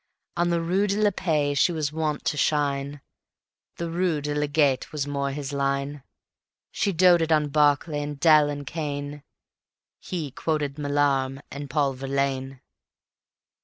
On 0.35 0.49
the 0.49 0.61
rue 0.63 0.87
de 0.87 0.99
la 0.99 1.11
Paix 1.11 1.55
she 1.55 1.71
was 1.71 1.91
wont 1.93 2.25
to 2.25 2.35
shine; 2.35 3.01
The 3.77 3.91
rue 3.91 4.19
de 4.19 4.33
la 4.33 4.47
Gaîté 4.47 4.91
was 4.91 5.05
more 5.05 5.29
his 5.29 5.53
line. 5.53 6.01
She 6.71 6.91
doted 6.91 7.31
on 7.31 7.49
Barclay 7.49 8.01
and 8.01 8.19
Dell 8.19 8.49
and 8.49 8.65
Caine; 8.65 9.21
He 9.99 10.31
quoted 10.31 10.77
Mallarmé 10.79 11.41
and 11.51 11.69
Paul 11.69 11.93
Verlaine. 11.93 12.61